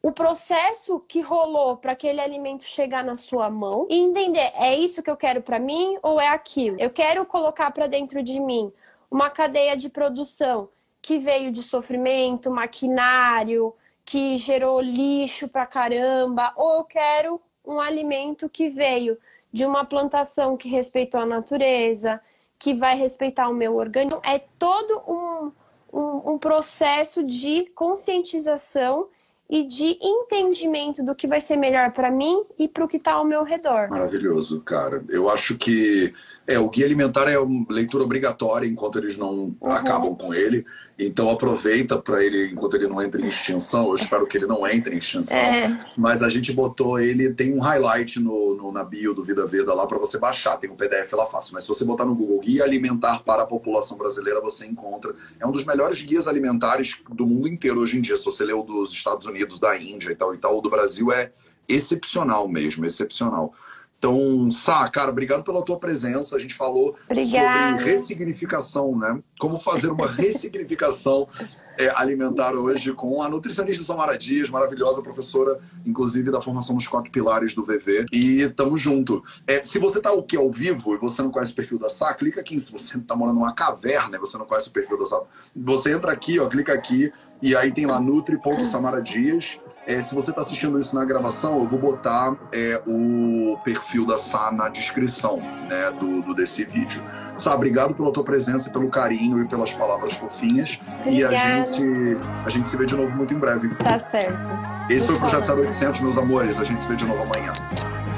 [0.02, 5.02] o processo que rolou para aquele alimento chegar na sua mão e entender é isso
[5.02, 6.78] que eu quero para mim ou é aquilo.
[6.80, 8.72] Eu quero colocar para dentro de mim
[9.10, 10.70] uma cadeia de produção
[11.06, 13.72] que veio de sofrimento, maquinário,
[14.04, 19.16] que gerou lixo pra caramba, ou eu quero um alimento que veio
[19.54, 22.20] de uma plantação que respeitou a natureza,
[22.58, 24.20] que vai respeitar o meu organismo.
[24.26, 25.52] É todo um,
[25.94, 29.08] um, um processo de conscientização
[29.48, 33.14] e de entendimento do que vai ser melhor para mim e para o que está
[33.14, 33.90] ao meu redor.
[33.92, 35.06] Maravilhoso, cara.
[35.08, 36.12] Eu acho que
[36.48, 39.72] é o guia alimentar é uma leitura obrigatória enquanto eles não uhum.
[39.72, 40.66] acabam com ele.
[40.98, 43.88] Então aproveita para ele enquanto ele não entra em extinção.
[43.88, 45.36] Eu espero que ele não entre em extinção.
[45.36, 45.86] É.
[45.98, 49.74] Mas a gente botou ele tem um highlight no, no na bio do Vida Veda
[49.74, 50.58] lá para você baixar.
[50.58, 51.56] Tem um PDF lá fácil.
[51.56, 55.14] Mas se você botar no Google Guia Alimentar para a População Brasileira, você encontra.
[55.40, 58.16] É um dos melhores guias alimentares do mundo inteiro hoje em dia.
[58.16, 61.12] Se você leu dos Estados Unidos, da Índia e tal e tal, o do Brasil
[61.12, 61.32] é
[61.68, 63.54] excepcional mesmo, excepcional.
[63.98, 66.36] Então, Sá, cara, obrigado pela tua presença.
[66.36, 67.78] A gente falou Obrigada.
[67.78, 69.20] sobre ressignificação, né?
[69.40, 71.28] Como fazer uma ressignificação
[71.78, 77.12] é, alimentar hoje com a nutricionista Samara Dias, maravilhosa professora, inclusive da formação dos quatro
[77.12, 78.06] pilares do VV.
[78.12, 79.24] E tamo junto.
[79.48, 81.90] É, se você tá o que ao vivo e você não conhece o perfil da
[81.90, 82.60] Sá, clica aqui.
[82.60, 85.22] Se você tá morando numa caverna e você não conhece o perfil da Sá,
[85.56, 89.60] você entra aqui, ó, clica aqui e aí tem lá nutri.samara Dias.
[89.88, 94.18] É, se você está assistindo isso na gravação, eu vou botar é, o perfil da
[94.18, 97.04] Sá na descrição né, do, do, desse vídeo.
[97.38, 100.80] Sá, obrigado pela tua presença, pelo carinho e pelas palavras fofinhas.
[101.02, 101.12] Obrigada.
[101.12, 103.70] E a gente, a gente se vê de novo muito em breve.
[103.76, 104.54] Tá certo.
[104.90, 106.60] Esse foi o Projeto 0800, meus amores.
[106.60, 107.52] A gente se vê de novo amanhã.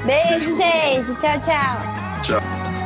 [0.06, 0.56] Beijo, Beijo.
[0.56, 1.18] gente.
[1.18, 2.22] Tchau, tchau.
[2.22, 2.77] Tchau.